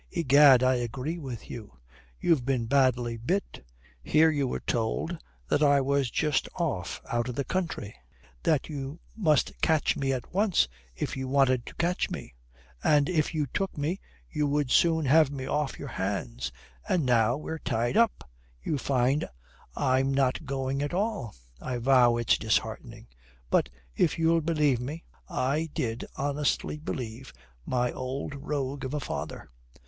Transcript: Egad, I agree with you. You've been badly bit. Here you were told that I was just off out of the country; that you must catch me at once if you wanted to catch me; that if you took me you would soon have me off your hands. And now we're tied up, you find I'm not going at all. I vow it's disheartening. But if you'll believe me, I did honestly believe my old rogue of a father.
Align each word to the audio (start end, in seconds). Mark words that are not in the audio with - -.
Egad, 0.09 0.63
I 0.63 0.73
agree 0.77 1.19
with 1.19 1.47
you. 1.47 1.77
You've 2.19 2.43
been 2.43 2.65
badly 2.65 3.17
bit. 3.17 3.63
Here 4.01 4.31
you 4.31 4.47
were 4.47 4.59
told 4.61 5.15
that 5.47 5.61
I 5.61 5.79
was 5.79 6.09
just 6.09 6.49
off 6.55 6.99
out 7.11 7.29
of 7.29 7.35
the 7.35 7.43
country; 7.43 7.93
that 8.41 8.67
you 8.67 8.99
must 9.15 9.51
catch 9.61 9.95
me 9.95 10.11
at 10.11 10.33
once 10.33 10.67
if 10.95 11.15
you 11.15 11.27
wanted 11.27 11.67
to 11.67 11.75
catch 11.75 12.09
me; 12.09 12.33
that 12.81 13.09
if 13.09 13.35
you 13.35 13.45
took 13.45 13.77
me 13.77 13.99
you 14.27 14.47
would 14.47 14.71
soon 14.71 15.05
have 15.05 15.29
me 15.29 15.45
off 15.45 15.77
your 15.77 15.87
hands. 15.89 16.51
And 16.89 17.05
now 17.05 17.37
we're 17.37 17.59
tied 17.59 17.95
up, 17.95 18.27
you 18.63 18.79
find 18.79 19.29
I'm 19.75 20.11
not 20.15 20.45
going 20.47 20.81
at 20.81 20.95
all. 20.95 21.35
I 21.61 21.77
vow 21.77 22.17
it's 22.17 22.39
disheartening. 22.39 23.05
But 23.51 23.69
if 23.95 24.17
you'll 24.17 24.41
believe 24.41 24.79
me, 24.79 25.03
I 25.29 25.69
did 25.75 26.05
honestly 26.15 26.79
believe 26.79 27.33
my 27.67 27.91
old 27.91 28.33
rogue 28.33 28.83
of 28.83 28.95
a 28.95 28.99
father. 28.99 29.51